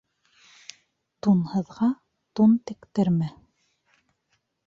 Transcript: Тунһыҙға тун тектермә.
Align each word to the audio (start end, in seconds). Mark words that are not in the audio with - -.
Тунһыҙға 1.25 1.89
тун 2.39 2.57
тектермә. 2.71 3.31